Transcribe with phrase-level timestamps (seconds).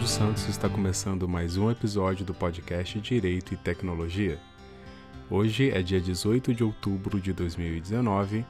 [0.00, 4.38] Cláudio Santos está começando mais um episódio do podcast Direito e Tecnologia.
[5.28, 8.46] Hoje é dia 18 de outubro de 2019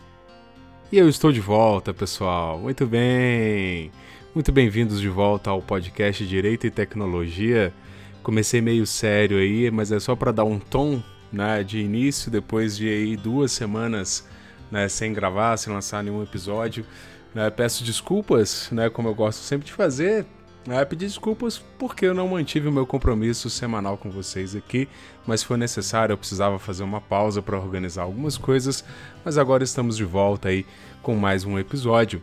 [0.93, 2.57] e eu estou de volta, pessoal.
[2.61, 3.90] Muito bem!
[4.32, 7.75] Muito bem-vindos de volta ao podcast Direito e Tecnologia.
[8.22, 12.76] Comecei meio sério aí, mas é só para dar um tom né, de início, depois
[12.76, 14.25] de aí duas semanas
[14.71, 16.86] né, sem gravar, sem lançar nenhum episódio.
[17.35, 20.25] Né, peço desculpas, né, como eu gosto sempre de fazer,
[20.67, 24.89] né, pedir desculpas porque eu não mantive o meu compromisso semanal com vocês aqui,
[25.27, 28.85] mas foi necessário, eu precisava fazer uma pausa para organizar algumas coisas,
[29.25, 30.67] mas agora estamos de volta aí
[31.03, 32.23] com mais um episódio.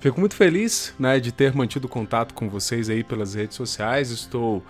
[0.00, 4.62] Fico muito feliz né, de ter mantido contato com vocês aí pelas redes sociais, estou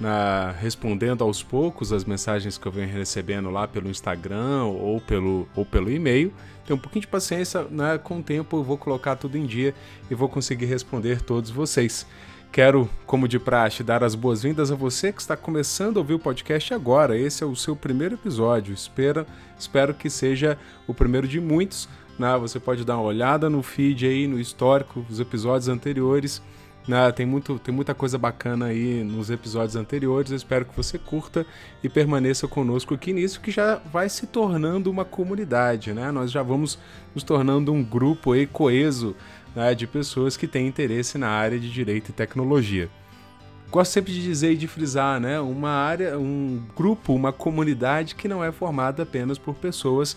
[0.00, 5.48] na, respondendo aos poucos as mensagens que eu venho recebendo lá pelo Instagram ou pelo,
[5.54, 6.32] ou pelo e-mail.
[6.64, 7.98] Tenha um pouquinho de paciência, né?
[7.98, 9.74] com o tempo eu vou colocar tudo em dia
[10.10, 12.06] e vou conseguir responder todos vocês.
[12.50, 16.18] Quero, como de praxe, dar as boas-vindas a você que está começando a ouvir o
[16.18, 17.16] podcast agora.
[17.16, 18.72] Esse é o seu primeiro episódio.
[18.74, 19.26] Espero,
[19.58, 21.88] espero que seja o primeiro de muitos.
[22.18, 22.36] Né?
[22.38, 26.42] Você pode dar uma olhada no feed aí, no histórico, os episódios anteriores
[26.88, 27.12] né?
[27.12, 30.30] Tem, muito, tem muita coisa bacana aí nos episódios anteriores.
[30.30, 31.44] Eu espero que você curta
[31.84, 35.92] e permaneça conosco aqui nisso, que já vai se tornando uma comunidade.
[35.92, 36.10] Né?
[36.10, 36.78] Nós já vamos
[37.14, 39.14] nos tornando um grupo aí coeso
[39.58, 42.88] né, de pessoas que têm interesse na área de direito e tecnologia.
[43.72, 45.40] Gosto sempre de dizer e de frisar, né?
[45.40, 50.16] Uma área, um grupo, uma comunidade que não é formada apenas por pessoas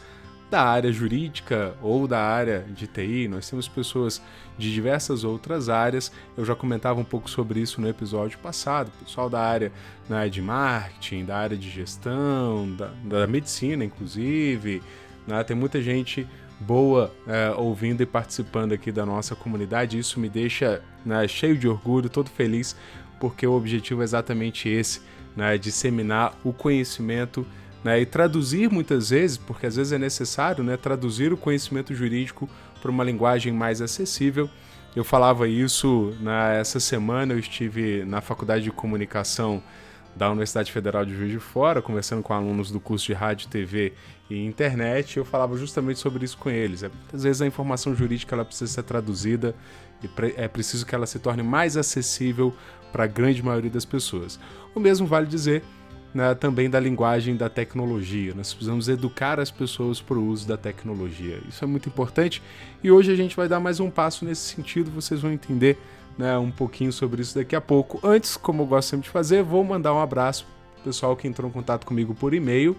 [0.51, 4.21] da área jurídica ou da área de TI, nós temos pessoas
[4.59, 6.11] de diversas outras áreas.
[6.37, 9.71] Eu já comentava um pouco sobre isso no episódio passado, pessoal da área
[10.07, 14.83] né, de marketing, da área de gestão, da, da medicina, inclusive.
[15.25, 16.27] Né, tem muita gente
[16.61, 19.97] boa é, ouvindo e participando aqui da nossa comunidade.
[19.97, 22.75] Isso me deixa né, cheio de orgulho, todo feliz,
[23.19, 25.01] porque o objetivo é exatamente esse,
[25.35, 27.45] né, disseminar o conhecimento
[27.83, 32.47] né, e traduzir muitas vezes, porque às vezes é necessário né, traduzir o conhecimento jurídico
[32.81, 34.49] para uma linguagem mais acessível.
[34.95, 39.63] Eu falava isso nessa semana, eu estive na Faculdade de Comunicação
[40.15, 43.93] da Universidade Federal de Juiz de Fora, conversando com alunos do curso de Rádio, TV
[44.29, 46.83] e Internet, eu falava justamente sobre isso com eles.
[47.13, 49.55] Às vezes a informação jurídica ela precisa ser traduzida
[50.03, 52.53] e é preciso que ela se torne mais acessível
[52.91, 54.39] para a grande maioria das pessoas.
[54.75, 55.63] O mesmo vale dizer
[56.13, 58.33] né, também da linguagem da tecnologia.
[58.35, 61.39] Nós precisamos educar as pessoas para o uso da tecnologia.
[61.47, 62.41] Isso é muito importante
[62.83, 64.91] e hoje a gente vai dar mais um passo nesse sentido.
[64.91, 65.77] Vocês vão entender
[66.17, 67.99] né, um pouquinho sobre isso daqui a pouco.
[68.05, 70.45] Antes, como eu gosto sempre de fazer, vou mandar um abraço
[70.75, 72.75] pro pessoal que entrou em contato comigo por e-mail.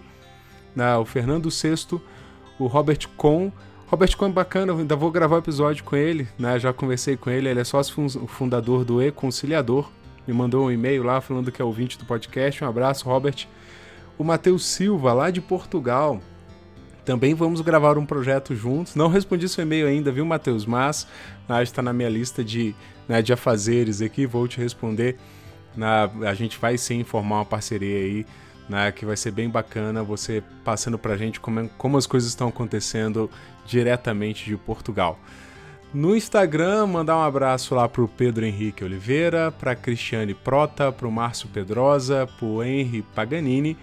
[0.75, 2.01] Né, o Fernando Sexto,
[2.57, 3.51] o Robert Com.
[3.87, 6.57] Robert Con é bacana, ainda vou gravar um episódio com ele, né?
[6.57, 9.87] Já conversei com ele, ele é sócio fundador do E-Conciliador,
[10.25, 12.63] me mandou um e-mail lá falando que é ouvinte do podcast.
[12.63, 13.45] Um abraço, Robert.
[14.17, 16.21] O Matheus Silva, lá de Portugal.
[17.05, 18.95] Também vamos gravar um projeto juntos.
[18.95, 20.65] Não respondi seu e-mail ainda, viu, Matheus?
[20.65, 21.05] Mas
[21.61, 22.73] está na minha lista de,
[23.07, 24.25] né, de afazeres aqui.
[24.25, 25.17] Vou te responder.
[25.75, 28.25] Na, a gente vai sim formar uma parceria aí,
[28.69, 30.01] né, que vai ser bem bacana.
[30.01, 33.29] Você passando para a gente como, como as coisas estão acontecendo
[33.65, 35.19] diretamente de Portugal.
[35.93, 41.47] No Instagram, mandar um abraço lá pro Pedro Henrique Oliveira, pra Cristiane Prota, pro Márcio
[41.49, 43.77] Pedrosa, pro Henri Paganini.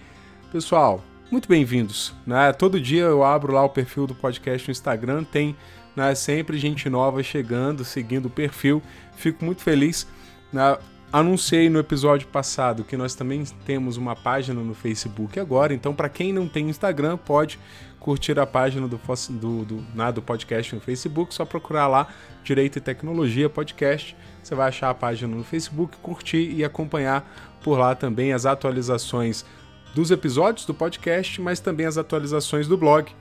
[0.51, 2.13] Pessoal, muito bem-vindos.
[2.27, 2.51] Né?
[2.51, 5.55] Todo dia eu abro lá o perfil do podcast no Instagram, tem
[5.95, 8.83] né, sempre gente nova chegando, seguindo o perfil.
[9.15, 10.05] Fico muito feliz.
[10.51, 10.77] Né?
[11.11, 16.07] Anunciei no episódio passado que nós também temos uma página no Facebook agora, então para
[16.07, 17.59] quem não tem Instagram pode
[17.99, 18.99] curtir a página do,
[19.29, 22.07] do, do, né, do podcast no Facebook, só procurar lá
[22.43, 24.15] Direito e Tecnologia Podcast.
[24.41, 27.29] Você vai achar a página no Facebook, curtir e acompanhar
[27.61, 29.45] por lá também as atualizações
[29.93, 33.11] dos episódios do podcast, mas também as atualizações do blog.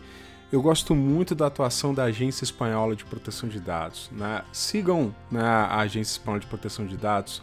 [0.51, 4.11] Eu gosto muito da atuação da Agência Espanhola de Proteção de Dados.
[4.11, 4.43] Né?
[4.53, 7.41] Sigam né, a Agência Espanhola de Proteção de Dados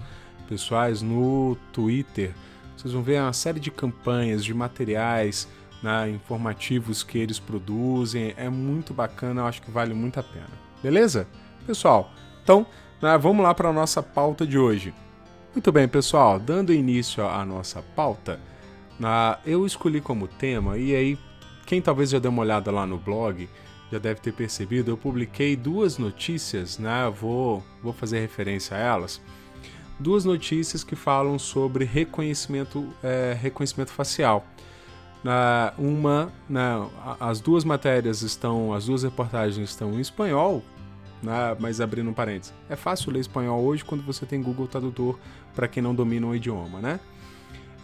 [0.48, 2.32] pessoais no Twitter
[2.76, 5.48] vocês vão ver uma série de campanhas, de materiais
[5.82, 8.34] né, informativos que eles produzem.
[8.36, 10.50] É muito bacana, eu acho que vale muito a pena.
[10.82, 11.26] Beleza?
[11.66, 12.10] Pessoal,
[12.42, 12.66] então
[13.00, 14.94] né, vamos lá para a nossa pauta de hoje.
[15.54, 18.40] Muito bem, pessoal, dando início à nossa pauta,
[18.98, 21.18] né, eu escolhi como tema, e aí
[21.64, 23.48] quem talvez já dê uma olhada lá no blog
[23.90, 27.08] já deve ter percebido, eu publiquei duas notícias, né?
[27.20, 29.20] Vou, vou fazer referência a elas
[29.98, 34.44] duas notícias que falam sobre reconhecimento, é, reconhecimento facial.
[35.22, 36.86] Na, uma, na,
[37.18, 40.62] as duas matérias estão, as duas reportagens estão em espanhol,
[41.22, 42.52] né, mas abrindo um parênteses.
[42.68, 45.18] É fácil ler espanhol hoje quando você tem Google Tradutor
[45.54, 47.00] para quem não domina o idioma, né?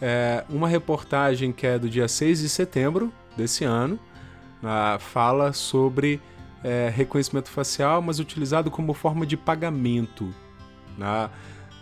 [0.03, 3.99] É, uma reportagem que é do dia 6 de setembro desse ano,
[4.63, 6.21] né, fala sobre
[6.63, 10.35] é, reconhecimento facial, mas utilizado como forma de pagamento.
[10.97, 11.31] Né?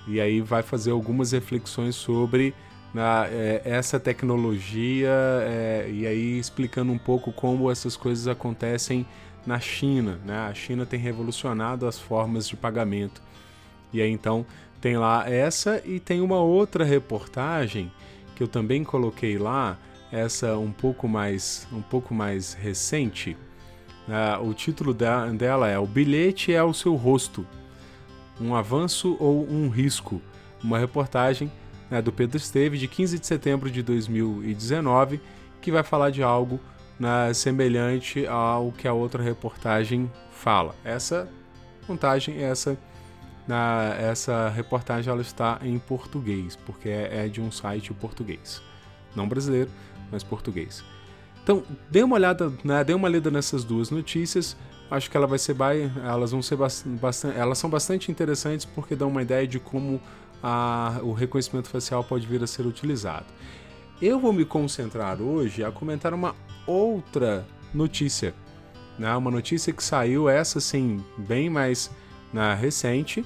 [0.09, 2.55] E aí vai fazer algumas reflexões sobre
[2.95, 9.07] na, é, essa tecnologia é, e aí explicando um pouco como essas coisas acontecem
[9.47, 10.19] na China.
[10.25, 10.37] Né?
[10.39, 13.23] A China tem revolucionado as formas de pagamento.
[13.93, 14.47] E aí então
[14.81, 17.93] tem lá essa e tem uma outra reportagem
[18.35, 19.77] que eu também coloquei lá,
[20.13, 23.37] essa um pouco mais, um pouco mais recente.
[24.09, 27.47] Uh, o título dela é O Bilhete é o Seu Rosto
[28.41, 30.21] um avanço ou um risco.
[30.63, 31.51] Uma reportagem
[31.91, 35.21] né, do Pedro Esteve de 15 de setembro de 2019
[35.61, 36.61] que vai falar de algo
[36.99, 40.75] né, semelhante ao que a outra reportagem fala.
[40.85, 41.29] Essa
[41.89, 42.79] montagem, essa
[43.47, 48.63] na, essa reportagem ela está em português, porque é, é de um site português.
[49.17, 49.71] Não brasileiro,
[50.11, 50.85] mas português.
[51.49, 54.55] Então, dê uma olhada, né, dê uma lida nessas duas notícias
[54.91, 55.57] acho que ela vai ser
[56.05, 59.99] elas vão ser bastante, elas são bastante interessantes porque dão uma ideia de como
[60.43, 63.25] a, o reconhecimento facial pode vir a ser utilizado.
[64.01, 68.35] Eu vou me concentrar hoje a comentar uma outra notícia,
[68.99, 69.17] né?
[69.17, 71.91] uma notícia que saiu essa sim bem mais
[72.31, 73.25] na recente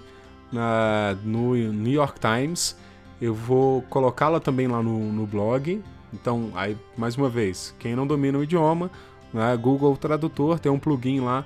[0.52, 2.76] na, no New York Times.
[3.20, 5.82] Eu vou colocá-la também lá no, no blog.
[6.12, 8.90] Então, aí mais uma vez, quem não domina o idioma
[9.32, 9.56] né?
[9.56, 11.44] Google Tradutor tem um plugin lá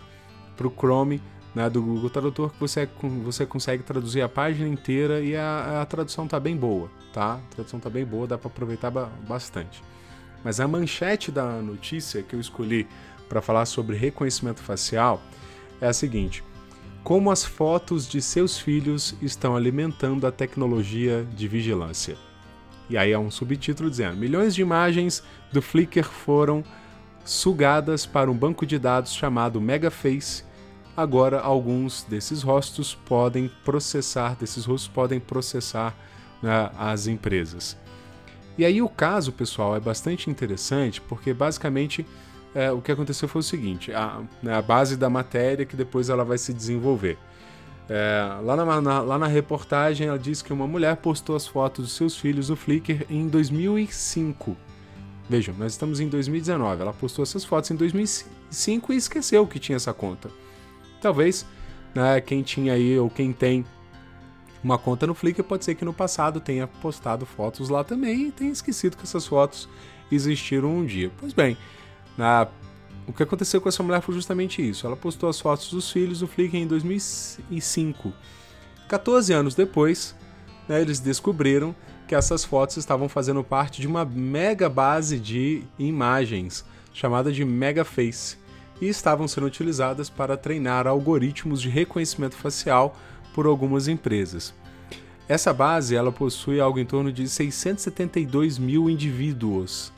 [0.56, 1.22] para o Chrome
[1.54, 2.88] né, do Google Tradutor que você,
[3.22, 7.34] você consegue traduzir a página inteira e a, a tradução tá bem boa, tá?
[7.34, 9.82] A tradução tá bem boa, dá para aproveitar bastante.
[10.44, 12.86] Mas a manchete da notícia que eu escolhi
[13.28, 15.22] para falar sobre reconhecimento facial
[15.80, 16.44] é a seguinte:
[17.02, 22.18] como as fotos de seus filhos estão alimentando a tecnologia de vigilância.
[22.88, 26.64] E aí é um subtítulo dizendo: milhões de imagens do Flickr foram
[27.24, 30.44] sugadas para um banco de dados chamado Megaface.
[30.96, 35.94] Agora, alguns desses rostos podem processar, desses rostos podem processar
[36.42, 37.76] né, as empresas.
[38.56, 42.06] E aí o caso, pessoal, é bastante interessante porque basicamente
[42.54, 46.08] é, o que aconteceu foi o seguinte: a, né, a, base da matéria que depois
[46.08, 47.18] ela vai se desenvolver.
[47.88, 51.84] É, lá, na, na, lá na reportagem ela diz que uma mulher postou as fotos
[51.84, 54.56] dos seus filhos no Flickr em 2005.
[55.28, 56.82] Vejam, nós estamos em 2019.
[56.82, 60.30] Ela postou essas fotos em 2005 e esqueceu que tinha essa conta.
[61.00, 61.46] Talvez
[61.94, 63.64] né, quem tinha aí ou quem tem
[64.62, 68.32] uma conta no Flickr pode ser que no passado tenha postado fotos lá também e
[68.32, 69.68] tenha esquecido que essas fotos
[70.10, 71.10] existiram um dia.
[71.18, 71.56] Pois bem,
[72.16, 72.48] na,
[73.06, 74.86] o que aconteceu com essa mulher foi justamente isso.
[74.86, 78.12] Ela postou as fotos dos filhos do Flickr em 2005.
[78.88, 80.14] 14 anos depois,
[80.68, 81.74] né, eles descobriram
[82.06, 88.36] que essas fotos estavam fazendo parte de uma mega base de imagens chamada de Megaface
[88.80, 92.96] e estavam sendo utilizadas para treinar algoritmos de reconhecimento facial
[93.34, 94.54] por algumas empresas.
[95.28, 99.92] Essa base ela possui algo em torno de 672 mil indivíduos,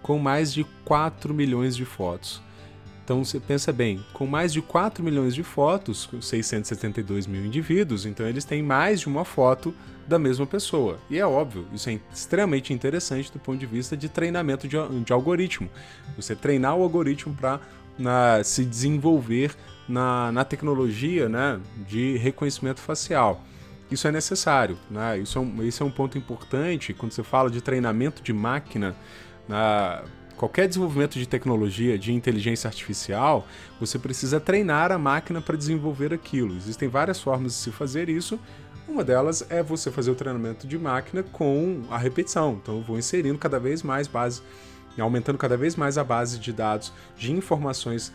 [0.00, 2.40] com mais de 4 milhões de fotos.
[3.08, 8.28] Então você pensa bem, com mais de 4 milhões de fotos, 672 mil indivíduos, então
[8.28, 9.74] eles têm mais de uma foto
[10.06, 10.98] da mesma pessoa.
[11.08, 15.10] E é óbvio, isso é extremamente interessante do ponto de vista de treinamento de, de
[15.10, 15.70] algoritmo.
[16.16, 19.56] Você treinar o algoritmo para se desenvolver
[19.88, 23.42] na, na tecnologia né, de reconhecimento facial.
[23.90, 25.16] Isso é necessário, né?
[25.16, 28.94] isso, é um, é um ponto importante quando você fala de treinamento de máquina.
[29.48, 30.04] Na,
[30.38, 33.46] qualquer desenvolvimento de tecnologia, de inteligência artificial,
[33.80, 36.56] você precisa treinar a máquina para desenvolver aquilo.
[36.56, 38.38] Existem várias formas de se fazer isso.
[38.88, 42.58] Uma delas é você fazer o treinamento de máquina com a repetição.
[42.62, 44.40] Então, eu vou inserindo cada vez mais base,
[44.98, 48.12] aumentando cada vez mais a base de dados, de informações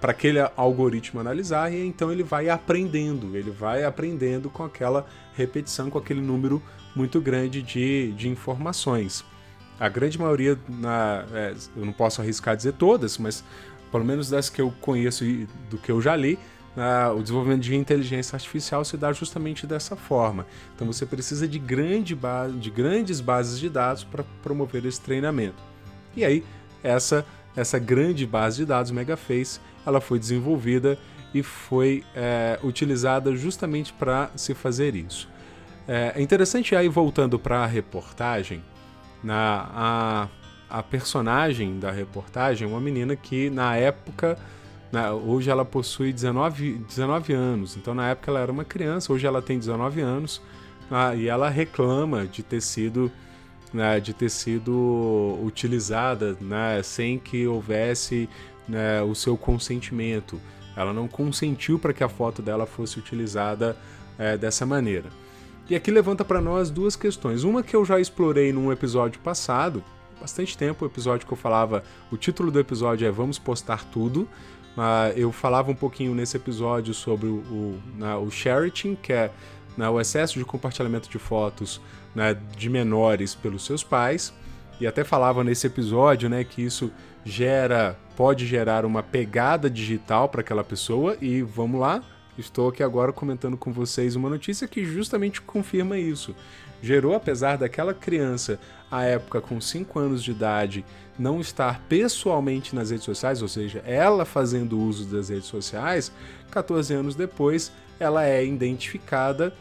[0.00, 5.88] para aquele algoritmo analisar e então ele vai aprendendo, ele vai aprendendo com aquela repetição,
[5.88, 6.60] com aquele número
[6.94, 9.24] muito grande de, de informações.
[9.80, 13.42] A grande maioria, na, é, eu não posso arriscar dizer todas, mas
[13.90, 16.38] pelo menos das que eu conheço e do que eu já li,
[17.16, 20.46] o desenvolvimento de inteligência artificial se dá justamente dessa forma.
[20.74, 25.60] Então você precisa de, grande base, de grandes bases de dados para promover esse treinamento.
[26.16, 26.44] E aí,
[26.82, 30.98] essa essa grande base de dados Megaface, ela foi desenvolvida
[31.34, 35.28] e foi é, utilizada justamente para se fazer isso.
[35.86, 38.62] É, é interessante aí voltando para a reportagem,
[39.22, 44.38] na a, a personagem da reportagem, uma menina que na época,
[44.92, 49.26] na, hoje ela possui 19, 19 anos, então na época ela era uma criança, hoje
[49.26, 50.40] ela tem 19 anos
[50.90, 53.10] ah, e ela reclama de ter sido
[53.72, 58.28] né, de ter sido utilizada né, sem que houvesse
[58.68, 60.40] né, o seu consentimento.
[60.76, 63.76] Ela não consentiu para que a foto dela fosse utilizada
[64.18, 65.08] é, dessa maneira.
[65.70, 67.44] E aqui levanta para nós duas questões.
[67.44, 69.84] Uma que eu já explorei num episódio passado,
[70.20, 74.28] bastante tempo, o episódio que eu falava, o título do episódio é Vamos Postar Tudo.
[75.14, 79.30] Eu falava um pouquinho nesse episódio sobre o, o, na, o sharing, que é
[79.76, 81.80] né, o excesso de compartilhamento de fotos
[82.16, 84.34] né, de menores pelos seus pais.
[84.80, 86.90] E até falava nesse episódio né, que isso
[87.24, 91.16] gera, pode gerar uma pegada digital para aquela pessoa.
[91.20, 92.02] E vamos lá,
[92.40, 96.34] estou aqui agora comentando com vocês uma notícia que justamente confirma isso.
[96.82, 98.58] Gerou, apesar daquela criança,
[98.90, 100.84] à época com 5 anos de idade,
[101.18, 106.10] não estar pessoalmente nas redes sociais, ou seja, ela fazendo uso das redes sociais,
[106.50, 109.54] 14 anos depois, ela é identificada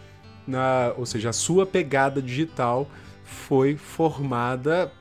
[0.47, 2.89] na, ou seja, a sua pegada digital
[3.23, 4.91] foi formada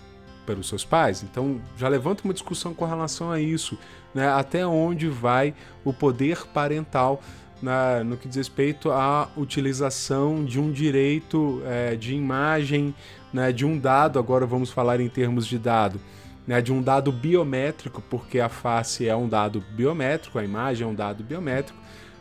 [0.45, 1.23] pelos seus pais.
[1.23, 3.79] Então já levanta uma discussão com relação a isso,
[4.15, 4.29] né?
[4.29, 5.55] Até onde vai
[5.85, 7.23] o poder parental
[7.63, 12.95] na, no que diz respeito à utilização de um direito é, de imagem,
[13.33, 14.19] né, de um dado.
[14.19, 16.01] Agora vamos falar em termos de dado.
[16.47, 20.91] Né, de um dado biométrico, porque a face é um dado biométrico, a imagem é
[20.91, 21.79] um dado biométrico,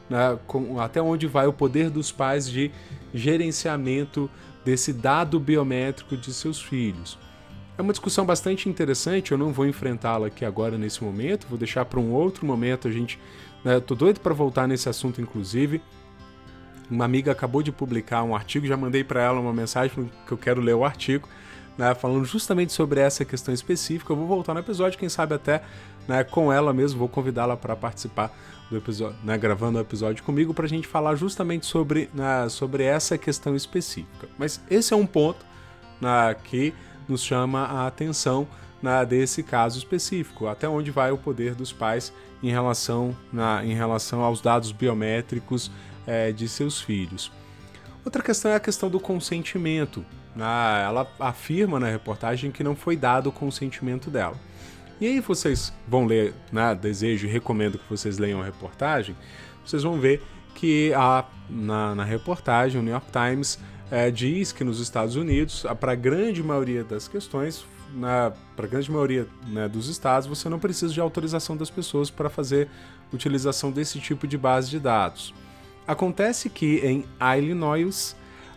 [0.09, 2.69] né, com, até onde vai o poder dos pais de
[3.13, 4.29] gerenciamento
[4.65, 7.17] desse dado biométrico de seus filhos.
[7.77, 11.85] É uma discussão bastante interessante, eu não vou enfrentá-la aqui agora nesse momento, vou deixar
[11.85, 13.19] para um outro momento a gente.
[13.67, 15.81] Né, tô doido para voltar nesse assunto, inclusive.
[16.89, 20.37] Uma amiga acabou de publicar um artigo, já mandei para ela uma mensagem que eu
[20.37, 21.27] quero ler o artigo,
[21.77, 24.13] né, falando justamente sobre essa questão específica.
[24.13, 25.63] Eu vou voltar no episódio, quem sabe até
[26.07, 28.33] né, com ela mesmo, vou convidá-la para participar
[28.69, 32.83] do episódio, né, gravando o episódio comigo para a gente falar justamente sobre, né, sobre
[32.85, 34.29] essa questão específica.
[34.37, 35.45] Mas esse é um ponto
[35.99, 36.73] né, que
[37.05, 38.47] nos chama a atenção
[38.81, 43.73] né, desse caso específico, até onde vai o poder dos pais em relação, na, em
[43.73, 45.71] relação aos dados biométricos
[46.05, 47.31] é, de seus filhos.
[48.05, 50.05] Outra questão é a questão do consentimento.
[50.35, 50.45] Né,
[50.85, 54.35] ela afirma na reportagem que não foi dado o consentimento dela.
[54.99, 59.15] E aí vocês vão ler, né, desejo e recomendo que vocês leiam a reportagem,
[59.65, 60.23] vocês vão ver
[60.55, 63.59] que a, na, na reportagem o New York Times
[63.91, 67.63] é, diz que nos Estados Unidos, para a grande maioria das questões,
[68.55, 72.29] para a grande maioria né, dos estados, você não precisa de autorização das pessoas para
[72.29, 72.67] fazer
[73.11, 75.33] utilização desse tipo de base de dados.
[75.87, 77.05] Acontece que em
[77.37, 78.15] Illinois,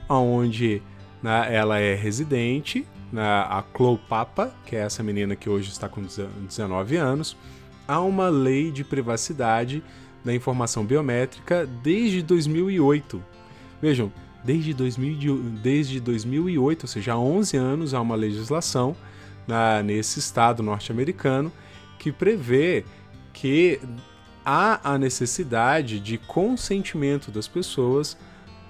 [0.08, 0.82] onde
[1.22, 5.88] né, ela é residente, né, a Chloe Papa, que é essa menina que hoje está
[5.88, 7.36] com 19 anos,
[7.86, 9.82] há uma lei de privacidade
[10.24, 13.22] da informação biométrica desde 2008.
[13.80, 14.12] Vejam,
[14.44, 18.96] desde, 2000, desde 2008, ou seja, há 11 anos, há uma legislação
[19.46, 21.52] na, nesse estado norte-americano
[21.98, 22.84] que prevê
[23.32, 23.80] que
[24.44, 28.16] há a necessidade de consentimento das pessoas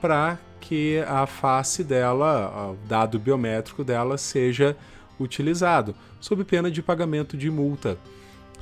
[0.01, 4.77] para que a face dela, o dado biométrico dela, seja
[5.19, 7.99] utilizado, sob pena de pagamento de multa.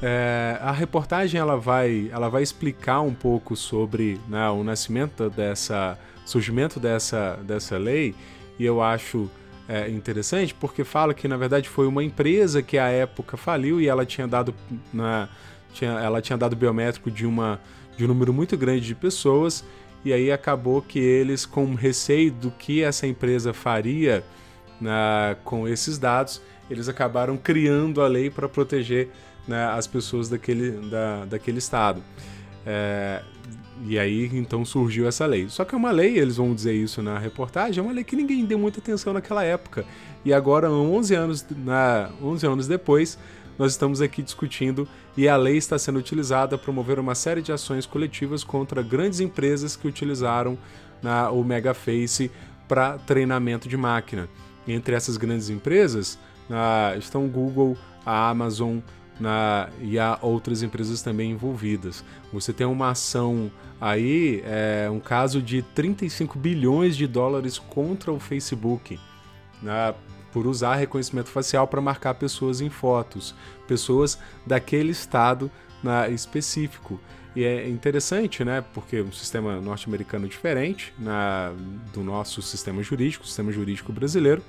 [0.00, 5.98] É, a reportagem ela vai, ela vai explicar um pouco sobre né, o nascimento dessa,
[6.24, 8.14] surgimento dessa, dessa lei
[8.58, 9.28] e eu acho
[9.68, 13.86] é, interessante porque fala que na verdade foi uma empresa que à época faliu e
[13.86, 14.54] ela tinha dado
[14.92, 15.28] na,
[15.72, 17.60] tinha, ela tinha dado biométrico de uma
[17.96, 19.64] de um número muito grande de pessoas
[20.04, 24.24] e aí acabou que eles com receio do que essa empresa faria
[24.80, 29.08] na, com esses dados eles acabaram criando a lei para proteger
[29.46, 32.02] né, as pessoas daquele, da, daquele estado.
[32.66, 33.22] É,
[33.86, 35.48] e aí então surgiu essa lei.
[35.48, 38.16] Só que é uma lei, eles vão dizer isso na reportagem, é uma lei que
[38.16, 39.84] ninguém deu muita atenção naquela época.
[40.24, 43.18] E agora, 11 anos, na, 11 anos depois,
[43.58, 47.52] nós estamos aqui discutindo e a lei está sendo utilizada para promover uma série de
[47.52, 50.56] ações coletivas contra grandes empresas que utilizaram
[51.02, 52.30] na, o Megaface
[52.68, 54.28] para treinamento de máquina.
[54.66, 56.18] Entre essas grandes empresas
[56.48, 58.78] na, estão Google, a Amazon,
[59.20, 62.04] na, e há outras empresas também envolvidas.
[62.32, 68.18] Você tem uma ação aí, é, um caso de 35 bilhões de dólares contra o
[68.18, 68.98] Facebook,
[69.62, 69.94] né,
[70.32, 73.34] por usar reconhecimento facial para marcar pessoas em fotos,
[73.66, 75.50] pessoas daquele estado
[75.82, 77.00] na, específico.
[77.36, 78.64] E é interessante, né?
[78.74, 81.52] Porque um sistema norte-americano diferente na,
[81.92, 84.42] do nosso sistema jurídico, sistema jurídico brasileiro.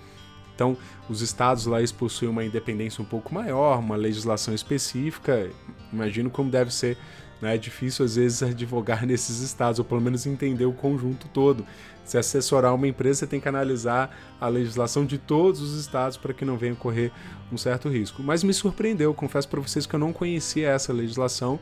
[0.59, 0.75] Então,
[1.07, 5.49] os estados lá possuem uma independência um pouco maior, uma legislação específica.
[5.93, 6.97] Imagino como deve ser
[7.41, 7.55] né?
[7.55, 11.65] é difícil às vezes advogar nesses estados, ou pelo menos entender o conjunto todo.
[12.03, 16.33] Se assessorar uma empresa, você tem que analisar a legislação de todos os estados para
[16.33, 17.13] que não venha correr
[17.49, 18.21] um certo risco.
[18.21, 21.57] Mas me surpreendeu, confesso para vocês que eu não conhecia essa legislação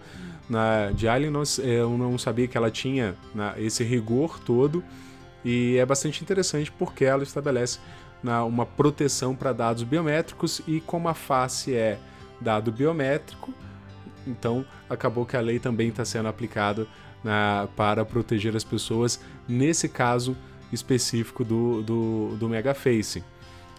[0.49, 4.83] na, de Alien, eu não sabia que ela tinha né, esse rigor todo,
[5.45, 7.79] e é bastante interessante porque ela estabelece
[8.23, 11.97] uma proteção para dados biométricos e como a face é
[12.41, 13.53] dado biométrico,
[14.25, 16.87] então acabou que a lei também está sendo aplicada
[17.75, 20.35] para proteger as pessoas nesse caso
[20.71, 23.23] específico do, do, do Megaface.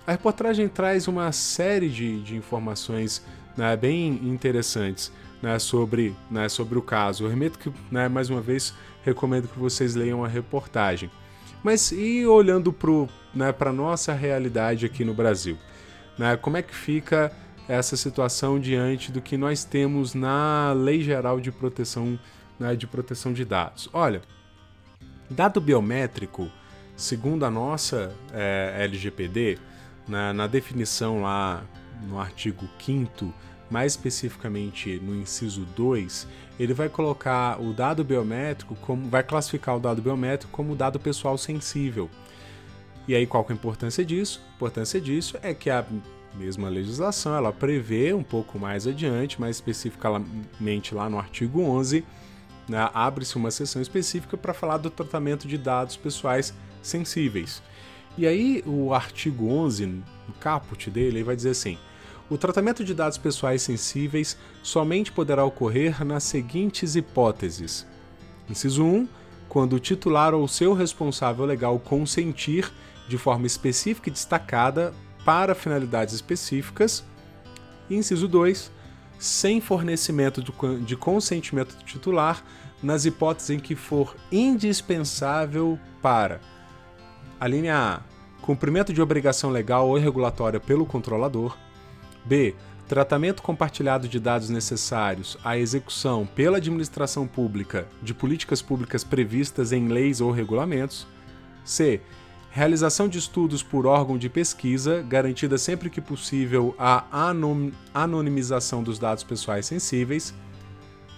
[0.07, 3.23] A reportagem traz uma série de, de informações
[3.57, 7.25] né, bem interessantes né, sobre, né, sobre o caso.
[7.25, 11.11] Eu remeto que, né, mais uma vez, recomendo que vocês leiam a reportagem.
[11.63, 12.91] Mas e olhando para
[13.35, 15.59] né, a nossa realidade aqui no Brasil?
[16.17, 17.33] Né, como é que fica
[17.69, 22.19] essa situação diante do que nós temos na Lei Geral de Proteção,
[22.59, 23.89] né, de, proteção de Dados?
[23.93, 24.23] Olha,
[25.29, 26.51] dado biométrico,
[26.97, 29.59] segundo a nossa é, LGPD,
[30.07, 31.63] na, na definição lá
[32.09, 33.33] no artigo 5
[33.71, 36.27] mais especificamente no inciso 2,
[36.59, 41.39] ele vai colocar o dado biométrico como vai classificar o dado biométrico como dado pessoal
[41.39, 42.11] sensível.
[43.07, 44.43] E aí qual é a importância disso?
[44.53, 45.87] A importância disso é que a
[46.35, 52.05] mesma legislação ela prevê um pouco mais adiante, mais especificamente lá no artigo 11,
[52.69, 57.63] né, abre-se uma seção específica para falar do tratamento de dados pessoais sensíveis.
[58.17, 60.05] E aí o artigo 11, no
[60.41, 61.79] caput dele, vai dizer assim:
[62.31, 67.87] o tratamento de dados pessoais sensíveis somente poderá ocorrer nas seguintes hipóteses.
[68.49, 69.09] Inciso 1.
[69.49, 72.71] Quando o titular ou seu responsável legal consentir
[73.09, 74.93] de forma específica e destacada
[75.25, 77.05] para finalidades específicas.
[77.89, 78.71] Inciso 2.
[79.19, 82.45] Sem fornecimento de consentimento do titular
[82.83, 86.41] nas hipóteses em que for indispensável para
[87.41, 88.01] a linha A.
[88.43, 91.57] Cumprimento de obrigação legal ou regulatória pelo controlador.
[92.29, 92.55] B.
[92.87, 99.89] Tratamento compartilhado de dados necessários à execução pela administração pública de políticas públicas previstas em
[99.89, 101.07] leis ou regulamentos.
[101.65, 102.01] C.
[102.51, 107.05] Realização de estudos por órgão de pesquisa, garantida sempre que possível a
[107.95, 110.35] anonimização dos dados pessoais sensíveis.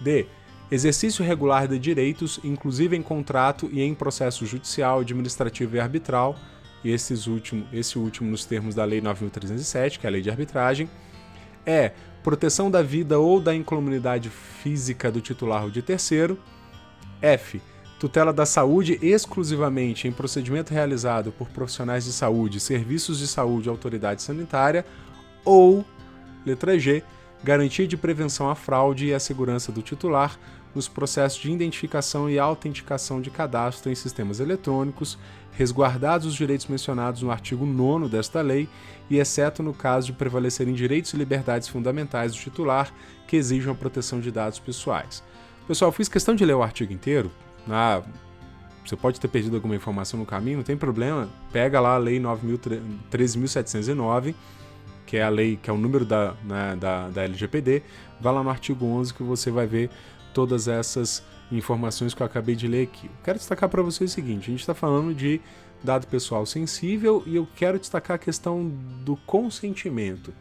[0.00, 0.26] D.
[0.70, 6.36] Exercício regular de direitos, inclusive em contrato e em processo judicial, administrativo e arbitral
[6.82, 10.30] e esses último, esse último nos termos da Lei 9.307, que é a lei de
[10.30, 10.88] arbitragem,
[11.66, 16.38] é proteção da vida ou da incomunidade física do titular ou de terceiro.
[17.20, 17.60] F.
[17.98, 23.70] Tutela da saúde exclusivamente em procedimento realizado por profissionais de saúde, serviços de saúde e
[23.70, 24.86] autoridade sanitária.
[25.44, 25.84] Ou,
[26.46, 27.02] letra G,
[27.44, 30.38] garantia de prevenção à fraude e à segurança do titular
[30.74, 35.18] nos processos de identificação e autenticação de cadastro em sistemas eletrônicos,
[35.52, 38.68] resguardados os direitos mencionados no artigo 9 desta lei
[39.09, 42.92] e exceto no caso de prevalecerem direitos e liberdades fundamentais do titular
[43.26, 45.22] que exijam a proteção de dados pessoais.
[45.66, 47.30] Pessoal, fiz questão de ler o artigo inteiro.
[47.68, 48.02] Ah,
[48.85, 51.28] você pode ter perdido alguma informação no caminho, não tem problema.
[51.52, 54.35] Pega lá a Lei 13.709,
[55.06, 57.83] que é a lei, que é o número da, né, da, da LGPD.
[58.20, 59.90] Vai lá no artigo 11 que você vai ver
[60.32, 63.06] todas essas informações que eu acabei de ler aqui.
[63.06, 65.40] Eu quero destacar para vocês o seguinte: a gente está falando de
[65.82, 68.70] dado pessoal sensível e eu quero destacar a questão
[69.04, 70.32] do consentimento.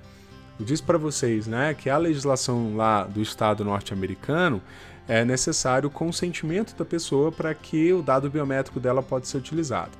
[0.59, 4.61] Eu disse para vocês né, que a legislação lá do Estado norte-americano
[5.07, 9.91] é necessário o consentimento da pessoa para que o dado biométrico dela pode ser utilizado.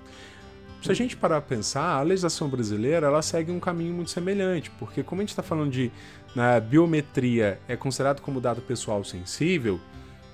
[0.82, 4.72] Se a gente parar a pensar, a legislação brasileira ela segue um caminho muito semelhante,
[4.80, 5.92] porque como a gente está falando de
[6.36, 9.80] né, biometria é considerado como dado pessoal sensível,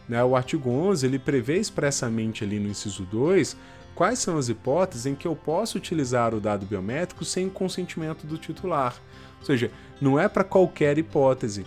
[0.07, 3.57] né, o artigo 11 ele prevê expressamente ali no inciso 2
[3.95, 8.27] quais são as hipóteses em que eu posso utilizar o dado biométrico sem o consentimento
[8.27, 8.93] do titular.
[9.39, 11.65] Ou seja, não é para qualquer hipótese.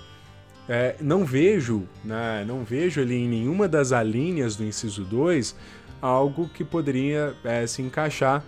[0.68, 5.56] É, não vejo, né, não vejo ali em nenhuma das alíneas do inciso 2
[6.00, 8.44] algo que poderia é, se encaixar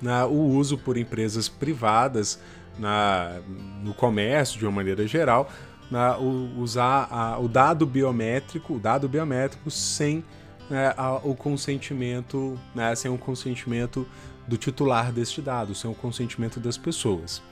[0.00, 2.40] na, o uso por empresas privadas
[2.80, 3.40] na,
[3.84, 5.50] no comércio de uma maneira geral,
[5.90, 10.24] na, o, usar a, o dado biométrico, o dado biométrico sem
[10.70, 14.06] né, a, o consentimento, né, sem o consentimento
[14.48, 17.42] do titular deste dado, sem o consentimento das pessoas.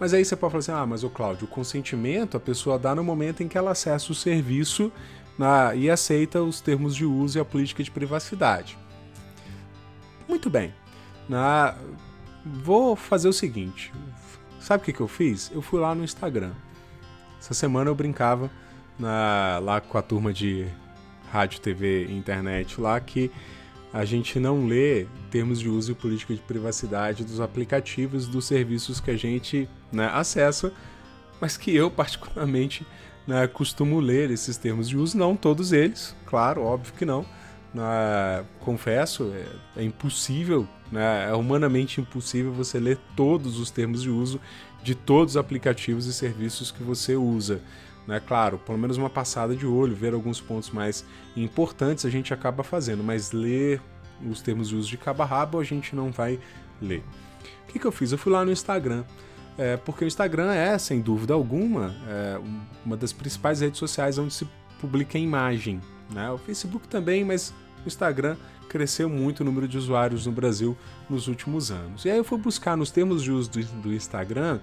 [0.00, 2.94] Mas aí você pode falar assim: ah, mas o Cláudio, o consentimento a pessoa dá
[2.94, 4.90] no momento em que ela acessa o serviço
[5.38, 8.78] na, e aceita os termos de uso e a política de privacidade.
[10.28, 10.74] Muito bem.
[11.28, 11.76] Na,
[12.44, 13.92] vou fazer o seguinte:
[14.66, 15.48] Sabe o que, que eu fiz?
[15.54, 16.50] Eu fui lá no Instagram.
[17.38, 18.50] Essa semana eu brincava
[18.98, 20.66] na, lá com a turma de
[21.30, 23.30] rádio, TV e internet lá que
[23.92, 28.98] a gente não lê termos de uso e política de privacidade dos aplicativos dos serviços
[28.98, 30.72] que a gente né, acessa,
[31.40, 32.84] mas que eu particularmente
[33.24, 37.24] né, costumo ler esses termos de uso, não todos eles, claro, óbvio que não.
[37.76, 41.28] Né, confesso, é, é impossível né?
[41.28, 44.40] É humanamente impossível você ler todos os termos de uso
[44.82, 47.60] de todos os aplicativos e serviços que você usa.
[48.06, 48.20] Né?
[48.20, 51.04] Claro, pelo menos uma passada de olho, ver alguns pontos mais
[51.36, 53.82] importantes a gente acaba fazendo, mas ler
[54.30, 56.38] os termos de uso de cabo a rabo a gente não vai
[56.80, 57.02] ler.
[57.64, 58.12] O que, que eu fiz?
[58.12, 59.02] Eu fui lá no Instagram.
[59.58, 62.38] É, porque o Instagram é, sem dúvida alguma, é
[62.84, 64.46] uma das principais redes sociais onde se
[64.78, 65.80] publica imagem.
[66.10, 66.30] Né?
[66.30, 67.52] O Facebook também, mas
[67.86, 68.36] o Instagram
[68.68, 70.76] cresceu muito o número de usuários no Brasil
[71.08, 72.04] nos últimos anos.
[72.04, 74.60] E aí eu fui buscar nos termos de uso do, do Instagram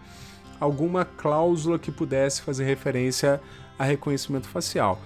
[0.59, 3.41] alguma cláusula que pudesse fazer referência
[3.77, 5.01] a reconhecimento facial.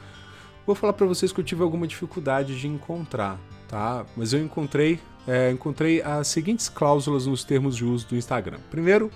[0.66, 4.06] Vou falar para vocês que eu tive alguma dificuldade de encontrar, tá?
[4.16, 8.60] Mas eu encontrei, é, encontrei as seguintes cláusulas nos termos de uso do Instagram.
[8.70, 9.10] Primeiro,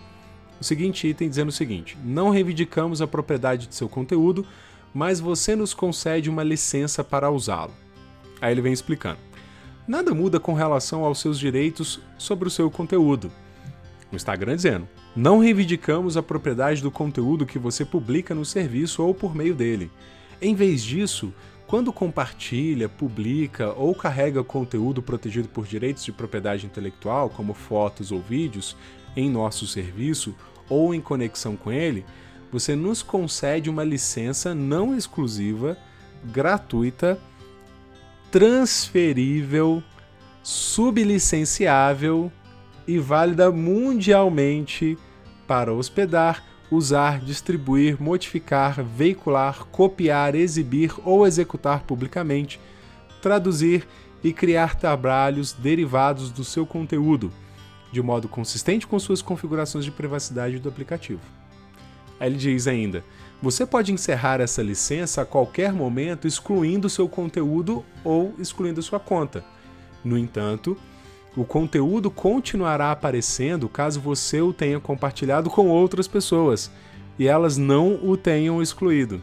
[0.59, 4.45] o seguinte item dizendo o seguinte: não reivindicamos a propriedade de seu conteúdo,
[4.93, 7.73] mas você nos concede uma licença para usá-lo.
[8.41, 9.19] Aí ele vem explicando
[9.87, 13.31] nada muda com relação aos seus direitos sobre o seu conteúdo.
[14.11, 19.13] O Instagram dizendo: não reivindicamos a propriedade do conteúdo que você publica no serviço ou
[19.13, 19.91] por meio dele.
[20.41, 21.33] Em vez disso,
[21.67, 28.21] quando compartilha, publica ou carrega conteúdo protegido por direitos de propriedade intelectual, como fotos ou
[28.21, 28.75] vídeos,
[29.15, 30.35] em nosso serviço
[30.69, 32.05] ou em conexão com ele,
[32.51, 35.77] você nos concede uma licença não exclusiva,
[36.25, 37.19] gratuita
[38.31, 39.83] transferível,
[40.41, 42.31] sublicenciável
[42.87, 44.97] e válida mundialmente
[45.45, 46.41] para hospedar,
[46.71, 52.59] usar, distribuir, modificar, veicular, copiar, exibir ou executar publicamente,
[53.21, 53.85] traduzir
[54.23, 57.33] e criar trabalhos derivados do seu conteúdo,
[57.91, 61.21] de modo consistente com suas configurações de privacidade do aplicativo.
[62.19, 63.03] Ele diz ainda:
[63.41, 69.43] você pode encerrar essa licença a qualquer momento, excluindo seu conteúdo ou excluindo sua conta.
[70.03, 70.77] No entanto,
[71.35, 76.69] o conteúdo continuará aparecendo caso você o tenha compartilhado com outras pessoas
[77.17, 79.21] e elas não o tenham excluído.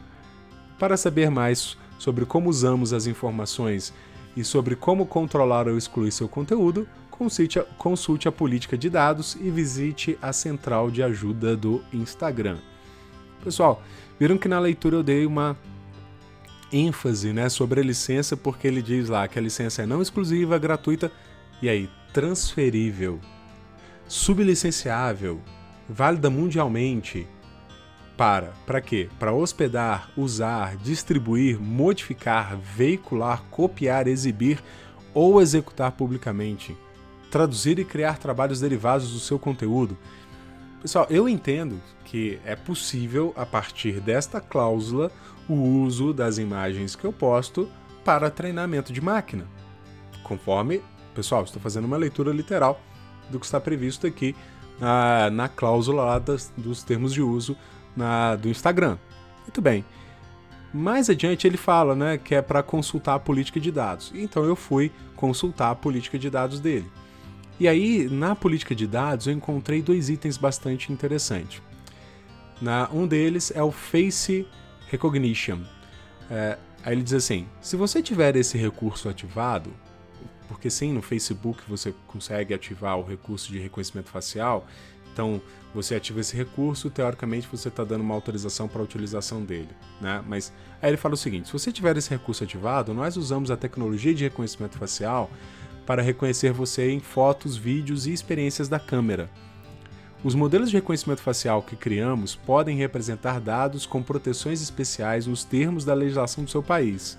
[0.79, 3.93] Para saber mais sobre como usamos as informações
[4.37, 9.37] e sobre como controlar ou excluir seu conteúdo, consulte a, consulte a política de dados
[9.41, 12.59] e visite a central de ajuda do Instagram.
[13.43, 13.83] Pessoal,
[14.19, 15.57] viram que na leitura eu dei uma
[16.73, 20.59] ênfase né, sobre a licença, porque ele diz lá que a licença é não exclusiva,
[20.59, 21.11] gratuita
[21.63, 23.21] e aí transferível,
[24.07, 25.41] sublicenciável,
[25.89, 27.27] válida mundialmente.
[28.17, 29.09] para para quê?
[29.19, 34.63] Para hospedar, usar, distribuir, modificar, veicular, copiar, exibir
[35.15, 36.77] ou executar publicamente,
[37.31, 39.97] traduzir e criar trabalhos derivados do seu conteúdo.
[40.81, 45.11] Pessoal, eu entendo que é possível, a partir desta cláusula,
[45.49, 47.69] o uso das imagens que eu posto
[48.05, 49.45] para treinamento de máquina.
[50.23, 50.81] Conforme,
[51.15, 52.81] pessoal, estou fazendo uma leitura literal
[53.29, 54.37] do que está previsto aqui
[54.79, 57.57] na, na cláusula lá das, dos termos de uso
[57.97, 58.99] na, do Instagram.
[59.43, 59.85] Muito bem.
[60.73, 64.13] Mais adiante ele fala né, que é para consultar a política de dados.
[64.15, 66.89] Então eu fui consultar a política de dados dele.
[67.61, 71.61] E aí, na política de dados, eu encontrei dois itens bastante interessantes.
[72.61, 74.47] Na, um deles é o Face
[74.89, 75.61] Recognition.
[76.31, 79.73] É, aí ele diz assim: se você tiver esse recurso ativado,
[80.47, 84.67] porque sim, no Facebook você consegue ativar o recurso de reconhecimento facial,
[85.13, 85.41] então
[85.75, 89.69] você ativa esse recurso, teoricamente você está dando uma autorização para a utilização dele.
[90.01, 90.23] Né?
[90.27, 93.57] Mas aí ele fala o seguinte: se você tiver esse recurso ativado, nós usamos a
[93.57, 95.31] tecnologia de reconhecimento facial
[95.89, 99.31] para reconhecer você em fotos, vídeos e experiências da câmera.
[100.23, 105.87] Os modelos de reconhecimento facial que criamos podem representar dados com proteções especiais nos termos
[105.87, 107.19] da legislação do seu país.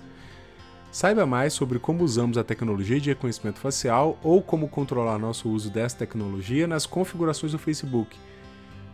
[0.92, 5.68] Saiba mais sobre como usamos a tecnologia de reconhecimento facial ou como controlar nosso uso
[5.68, 8.16] dessa tecnologia nas configurações do Facebook.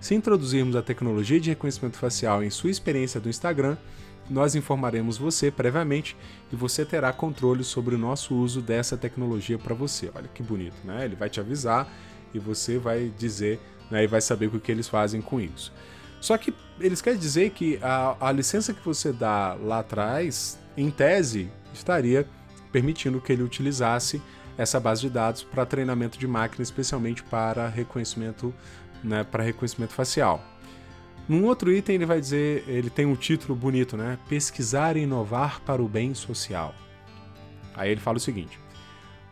[0.01, 3.77] Se introduzirmos a tecnologia de reconhecimento facial em sua experiência do Instagram,
[4.29, 6.17] nós informaremos você previamente
[6.53, 10.11] e você terá controle sobre o nosso uso dessa tecnologia para você.
[10.15, 11.05] Olha que bonito, né?
[11.05, 11.89] Ele vai te avisar
[12.35, 13.61] e você vai dizer
[13.91, 15.73] né, e vai saber o que eles fazem com isso.
[16.21, 20.91] Só que eles querem dizer que a, a licença que você dá lá atrás, em
[20.91, 22.27] tese, estaria
[22.73, 24.21] permitindo que ele utilizasse
[24.59, 28.53] essa base de dados para treinamento de máquina, especialmente para reconhecimento,
[29.05, 30.43] né, para reconhecimento facial.
[31.29, 34.19] Num outro item ele vai dizer, ele tem um título bonito, né?
[34.29, 36.75] Pesquisar e inovar para o bem social.
[37.75, 38.61] Aí ele fala o seguinte: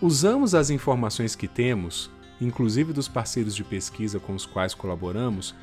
[0.00, 5.54] Usamos as informações que temos, inclusive dos parceiros de pesquisa com os quais colaboramos,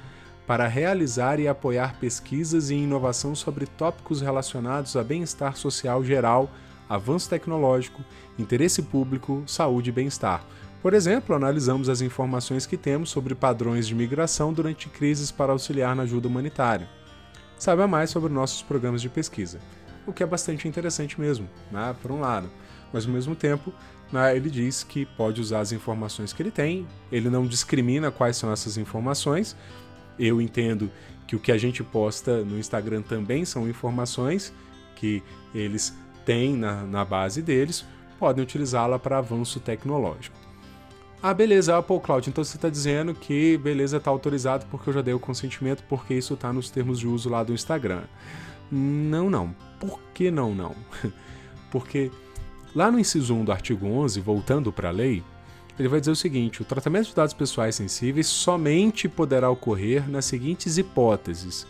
[0.48, 6.50] para realizar e apoiar pesquisas e inovação sobre tópicos relacionados a bem-estar social geral,
[6.88, 8.04] avanço tecnológico,
[8.40, 10.46] interesse público, saúde e bem-estar
[10.82, 15.96] por exemplo, analisamos as informações que temos sobre padrões de migração durante crises para auxiliar
[15.96, 16.90] na ajuda humanitária.
[17.60, 19.60] Saiba mais sobre nossos programas de pesquisa,
[20.08, 22.50] o que é bastante interessante mesmo, né, por um lado.
[22.92, 23.72] Mas ao mesmo tempo,
[24.12, 28.36] né, ele diz que pode usar as informações que ele tem, ele não discrimina quais
[28.36, 29.56] são essas informações.
[30.18, 30.92] Eu entendo
[31.28, 34.52] que o que a gente posta no Instagram também são informações
[34.96, 35.22] que
[35.54, 37.86] eles têm na, na base deles,
[38.20, 40.41] podem utilizá-la para avanço tecnológico.
[41.24, 42.28] Ah, beleza, Apple Cloud.
[42.28, 46.16] Então você está dizendo que beleza está autorizado porque eu já dei o consentimento, porque
[46.16, 48.04] isso está nos termos de uso lá do Instagram.
[48.72, 49.56] Não, não.
[49.80, 50.76] Por que não, não?
[51.70, 52.10] porque
[52.74, 55.24] lá no inciso 1 do artigo 11, voltando para a lei,
[55.78, 60.26] ele vai dizer o seguinte: o tratamento de dados pessoais sensíveis somente poderá ocorrer nas
[60.26, 61.68] seguintes hipóteses.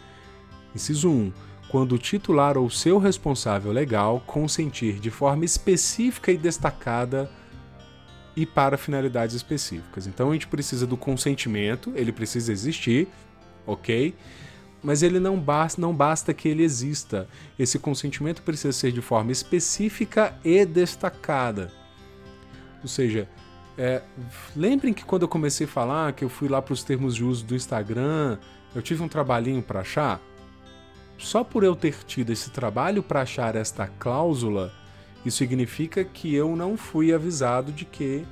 [0.74, 1.34] Inciso 1.
[1.68, 7.30] Quando o titular ou seu responsável legal consentir de forma específica e destacada
[8.36, 10.08] e para finalidades específicas.
[10.08, 13.08] Então a gente precisa do consentimento, ele precisa existir,
[13.66, 14.16] ok?
[14.84, 17.28] Mas ele não basta, não basta que ele exista.
[17.58, 21.72] Esse consentimento precisa ser de forma específica e destacada.
[22.82, 23.30] Ou seja,
[23.78, 24.02] é,
[24.56, 27.24] lembrem que quando eu comecei a falar que eu fui lá para os termos de
[27.24, 28.38] uso do Instagram,
[28.74, 30.20] eu tive um trabalhinho para achar.
[31.18, 34.74] Só por eu ter tido esse trabalho para achar esta cláusula,
[35.26, 38.26] isso significa que eu não fui avisado de que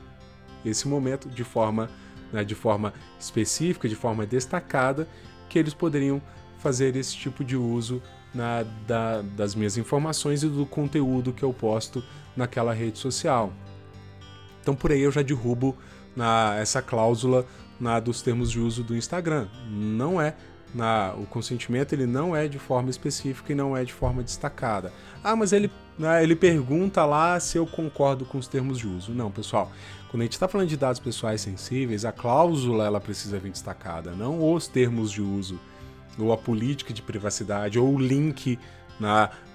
[0.66, 1.90] esse momento, de forma,
[2.32, 5.08] né, de forma específica, de forma destacada,
[5.48, 6.22] que eles poderiam
[6.58, 8.02] fazer esse tipo de uso
[8.34, 12.04] na, da, das minhas informações e do conteúdo que eu posto
[12.36, 13.54] naquela rede social.
[14.62, 15.76] Então por aí eu já derrubo
[16.16, 17.46] na, essa cláusula
[17.80, 19.48] na, dos termos de uso do Instagram.
[19.70, 20.36] Não é
[20.74, 24.94] na, o consentimento ele não é de forma específica e não é de forma destacada.
[25.24, 29.12] Ah, mas ele, né, ele pergunta lá se eu concordo com os termos de uso.
[29.14, 29.72] Não, pessoal.
[30.10, 34.12] Quando a gente está falando de dados pessoais sensíveis, a cláusula ela precisa vir destacada,
[34.12, 35.60] não os termos de uso,
[36.18, 38.58] ou a política de privacidade, ou o link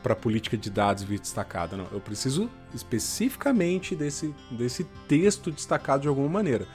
[0.02, 1.76] para a política de dados vir destacada.
[1.76, 6.66] Não, eu preciso especificamente desse, desse texto destacado de alguma maneira.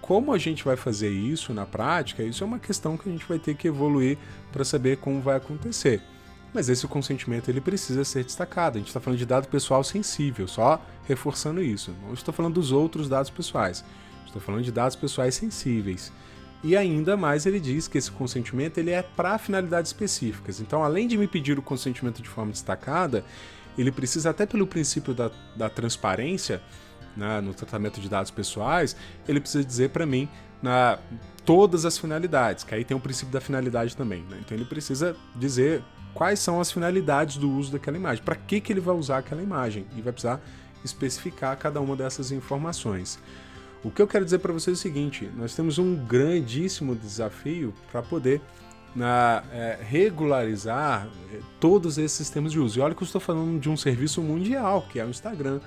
[0.00, 3.24] Como a gente vai fazer isso na prática, isso é uma questão que a gente
[3.26, 4.16] vai ter que evoluir
[4.52, 6.00] para saber como vai acontecer.
[6.54, 8.76] Mas esse consentimento ele precisa ser destacado.
[8.76, 11.94] A gente está falando de dado pessoal sensível, só reforçando isso.
[12.02, 13.84] Não estou falando dos outros dados pessoais.
[14.24, 16.12] Estou falando de dados pessoais sensíveis.
[16.62, 20.60] E ainda mais ele diz que esse consentimento ele é para finalidades específicas.
[20.60, 23.24] Então, além de me pedir o consentimento de forma destacada,
[23.76, 26.62] ele precisa, até pelo princípio da, da transparência
[27.16, 30.28] né, no tratamento de dados pessoais, ele precisa dizer para mim
[30.62, 30.98] na,
[31.44, 34.22] todas as finalidades, que aí tem o princípio da finalidade também.
[34.22, 34.38] Né?
[34.40, 38.72] Então, ele precisa dizer quais são as finalidades do uso daquela imagem, para que, que
[38.72, 40.40] ele vai usar aquela imagem, e vai precisar
[40.84, 43.18] especificar cada uma dessas informações.
[43.84, 47.72] O que eu quero dizer para vocês é o seguinte: nós temos um grandíssimo desafio
[47.92, 48.40] para poder
[48.94, 52.78] na, é, regularizar é, todos esses sistemas de uso.
[52.78, 55.60] E olha que eu estou falando de um serviço mundial, que é o Instagram.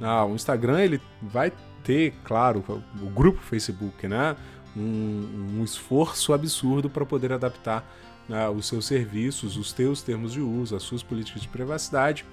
[0.00, 2.64] Ah, o Instagram ele vai ter, claro,
[3.02, 4.36] o grupo Facebook, né?
[4.76, 7.84] Um, um esforço absurdo para poder adaptar
[8.28, 12.24] né, os seus serviços, os teus termos de uso, as suas políticas de privacidade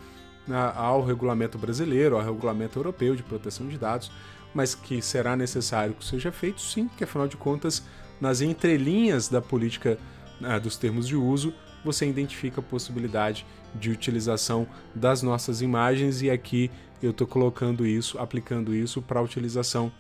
[0.45, 4.11] né, ao regulamento brasileiro, ao regulamento europeu de proteção de dados
[4.55, 7.83] mas que será necessário que seja feito sim, porque afinal de contas,
[8.21, 9.99] nas entrelinhas da política
[10.39, 16.31] né, dos termos de uso, você identifica a possibilidade de utilização das nossas imagens e
[16.31, 16.71] aqui
[17.05, 19.91] eu estou colocando isso, aplicando isso para utilização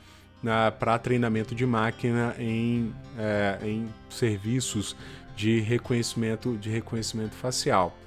[0.77, 4.95] para treinamento de máquina em, é, em serviços
[5.35, 7.97] de reconhecimento de reconhecimento facial.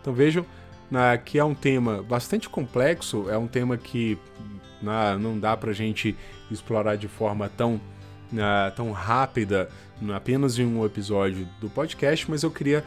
[0.00, 0.44] Então vejam
[0.90, 4.18] né, que é um tema bastante complexo, é um tema que
[4.80, 5.16] né?
[5.18, 6.16] Não dá para a gente
[6.50, 9.68] explorar de forma tão, uh, tão rápida
[10.14, 12.84] apenas em um episódio do podcast, mas eu queria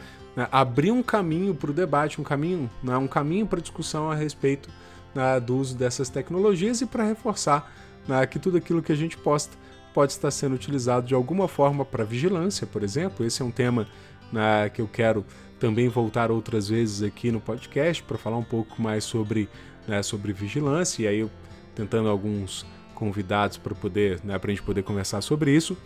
[0.50, 4.68] abrir um caminho para o debate, um caminho, um caminho para discussão a respeito
[5.14, 7.72] né, do uso dessas tecnologias e para reforçar
[8.06, 9.56] né, que tudo aquilo que a gente posta
[9.92, 13.26] pode estar sendo utilizado de alguma forma para vigilância, por exemplo.
[13.26, 13.86] Esse é um tema
[14.32, 15.24] né, que eu quero
[15.58, 19.48] também voltar outras vezes aqui no podcast para falar um pouco mais sobre,
[19.86, 21.02] né, sobre vigilância.
[21.02, 21.30] E aí eu
[21.74, 25.76] tentando alguns convidados para poder, né, para a gente poder conversar sobre isso,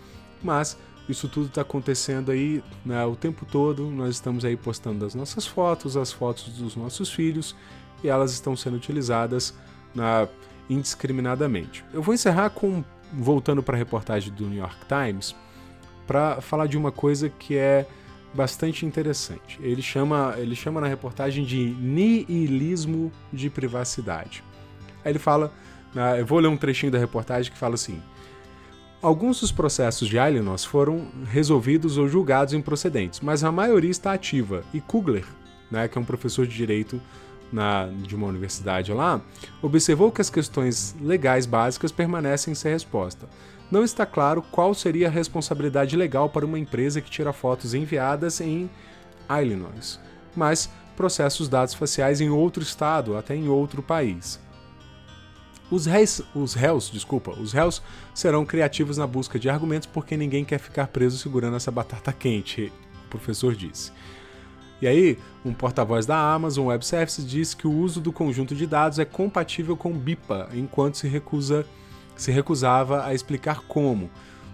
[0.43, 0.77] mas
[1.09, 3.91] isso tudo está acontecendo aí né, o tempo todo.
[3.91, 7.55] Nós estamos aí postando as nossas fotos, as fotos dos nossos filhos
[8.05, 9.55] e elas estão sendo utilizadas
[9.95, 10.29] na,
[10.71, 11.85] indiscriminadamente.
[11.93, 15.35] Eu vou encerrar com voltando para a reportagem do New York Times
[16.07, 17.87] para falar de uma coisa que é
[18.35, 19.59] bastante interessante.
[19.62, 24.45] Ele chama, ele chama na reportagem de niilismo de privacidade.
[25.05, 25.53] Aí ele fala
[26.19, 28.03] eu vou ler um trechinho da reportagem que fala assim:
[29.01, 34.64] Alguns dos processos de Alinos foram resolvidos ou julgados improcedentes, mas a maioria está ativa.
[34.73, 35.25] E Kugler,
[35.71, 37.01] né, que é um professor de direito
[37.55, 39.21] na, de uma universidade lá,
[39.62, 43.29] observou que as questões legais básicas permanecem sem resposta.
[43.71, 48.40] Não está claro qual seria a responsabilidade legal para uma empresa que tira fotos enviadas
[48.40, 48.69] em
[49.31, 50.01] Illinois,
[50.35, 54.40] mas processa os dados faciais em outro estado, até em outro país.
[55.71, 57.81] Os réus, os réus, desculpa, os réus
[58.12, 62.73] serão criativos na busca de argumentos porque ninguém quer ficar preso segurando essa batata quente,
[63.07, 63.90] o professor disse.
[64.85, 68.66] E aí, um porta-voz da Amazon Web Services disse que o uso do conjunto de
[68.66, 71.64] dados é compatível com BIPA, enquanto se recusa
[72.14, 74.11] se recusava a explicar como.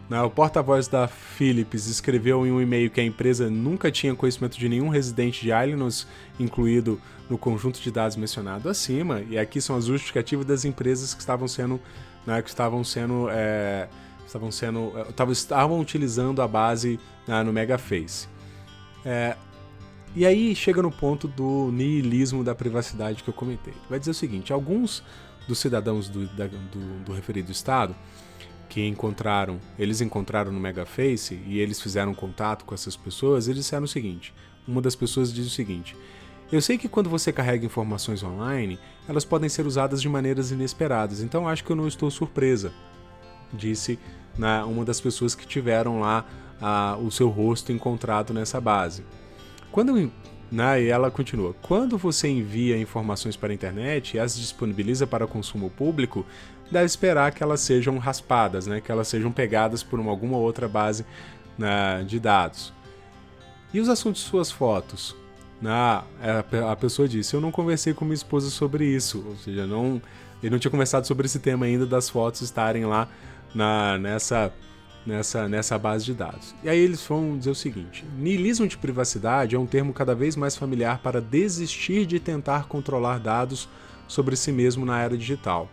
[0.08, 4.56] Né, o porta-voz da Philips escreveu em um e-mail que a empresa nunca tinha conhecimento
[4.56, 6.06] de nenhum residente de Illinois
[6.38, 11.18] incluído no conjunto de dados mencionado acima, e aqui são as justificativas das empresas que
[11.18, 11.80] estavam sendo,
[12.24, 13.88] né, que estavam sendo, é,
[14.24, 18.28] estavam sendo, estavam, é, estavam utilizando a base né, no Megaface.
[19.04, 19.36] É,
[20.14, 23.74] e aí chega no ponto do niilismo da privacidade que eu comentei.
[23.88, 25.02] Vai dizer o seguinte: alguns
[25.46, 27.94] dos cidadãos do, da, do, do referido estado
[28.68, 33.84] que encontraram, eles encontraram no Megaface e eles fizeram contato com essas pessoas, eles disseram
[33.84, 34.34] o seguinte:
[34.66, 35.96] uma das pessoas diz o seguinte.
[36.52, 38.76] Eu sei que quando você carrega informações online,
[39.08, 42.72] elas podem ser usadas de maneiras inesperadas, então acho que eu não estou surpresa,
[43.52, 43.98] disse
[44.66, 46.24] uma das pessoas que tiveram lá
[47.00, 49.04] o seu rosto encontrado nessa base.
[49.70, 50.10] Quando
[50.50, 55.26] né, e ela continua: quando você envia informações para a internet e as disponibiliza para
[55.26, 56.26] consumo público,
[56.70, 58.80] deve esperar que elas sejam raspadas, né?
[58.80, 61.04] que elas sejam pegadas por uma, alguma outra base
[61.56, 62.72] né, de dados.
[63.72, 65.16] E os assuntos de suas fotos?
[65.64, 66.04] Ah,
[66.70, 69.24] a pessoa disse: Eu não conversei com minha esposa sobre isso.
[69.28, 70.00] Ou seja, não,
[70.42, 73.08] ele não tinha conversado sobre esse tema ainda das fotos estarem lá
[73.54, 74.52] na, nessa,
[75.06, 76.54] nessa, nessa base de dados.
[76.62, 80.36] E aí eles vão dizer o seguinte: niilismo de privacidade é um termo cada vez
[80.36, 83.68] mais familiar para desistir de tentar controlar dados
[84.06, 85.68] sobre si mesmo na era digital.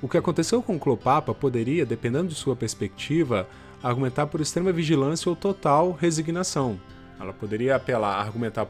[0.00, 3.48] O que aconteceu com o Clopapa poderia, dependendo de sua perspectiva,
[3.82, 6.80] argumentar por extrema vigilância ou total resignação.
[7.18, 8.68] Ela poderia apelar, argumentar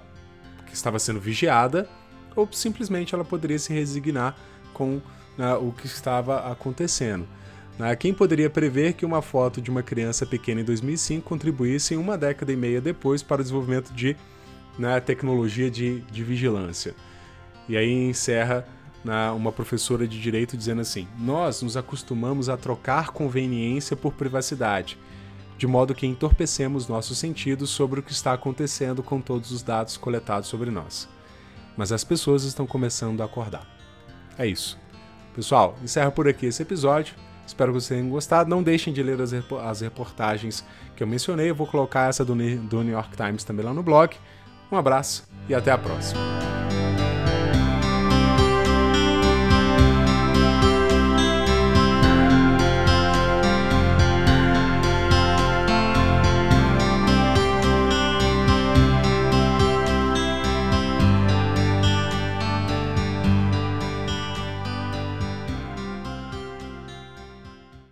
[0.66, 1.88] que estava sendo vigiada,
[2.34, 4.36] ou simplesmente ela poderia se resignar
[4.72, 5.02] com uh,
[5.60, 7.26] o que estava acontecendo.
[7.78, 7.94] Né?
[7.94, 12.52] Quem poderia prever que uma foto de uma criança pequena em 2005 contribuísse uma década
[12.52, 14.16] e meia depois para o desenvolvimento de
[14.78, 16.94] né, tecnologia de, de vigilância?
[17.68, 18.66] E aí encerra
[19.04, 24.98] né, uma professora de direito dizendo assim: Nós nos acostumamos a trocar conveniência por privacidade,
[25.56, 29.96] de modo que entorpecemos nossos sentidos sobre o que está acontecendo com todos os dados
[29.96, 31.08] coletados sobre nós.
[31.76, 33.66] Mas as pessoas estão começando a acordar.
[34.36, 34.78] É isso.
[35.34, 37.14] Pessoal, encerro por aqui esse episódio.
[37.48, 38.48] Espero que vocês tenham gostado.
[38.48, 41.50] Não deixem de ler as, as reportagens que eu mencionei.
[41.50, 44.14] Eu vou colocar essa do, do New York Times também lá no blog.
[44.70, 46.47] Um abraço e até a próxima.